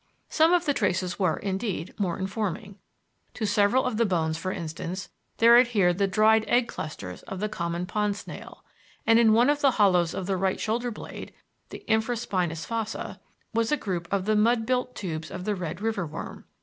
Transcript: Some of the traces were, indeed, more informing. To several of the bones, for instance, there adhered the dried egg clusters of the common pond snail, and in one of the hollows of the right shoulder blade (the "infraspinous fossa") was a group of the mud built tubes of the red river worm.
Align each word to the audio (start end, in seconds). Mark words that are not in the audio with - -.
Some 0.29 0.51
of 0.51 0.65
the 0.65 0.73
traces 0.73 1.19
were, 1.19 1.37
indeed, 1.37 1.93
more 1.99 2.17
informing. 2.17 2.79
To 3.35 3.45
several 3.45 3.85
of 3.85 3.97
the 3.97 4.05
bones, 4.07 4.35
for 4.35 4.51
instance, 4.51 5.09
there 5.37 5.59
adhered 5.59 5.99
the 5.99 6.07
dried 6.07 6.43
egg 6.47 6.67
clusters 6.67 7.21
of 7.27 7.39
the 7.39 7.47
common 7.47 7.85
pond 7.85 8.15
snail, 8.17 8.65
and 9.05 9.19
in 9.19 9.31
one 9.31 9.47
of 9.47 9.61
the 9.61 9.69
hollows 9.77 10.15
of 10.15 10.25
the 10.25 10.37
right 10.37 10.59
shoulder 10.59 10.89
blade 10.89 11.35
(the 11.69 11.85
"infraspinous 11.87 12.65
fossa") 12.65 13.19
was 13.53 13.71
a 13.71 13.77
group 13.77 14.07
of 14.11 14.25
the 14.25 14.35
mud 14.35 14.65
built 14.65 14.95
tubes 14.95 15.29
of 15.29 15.45
the 15.45 15.53
red 15.53 15.81
river 15.81 16.07
worm. 16.07 16.45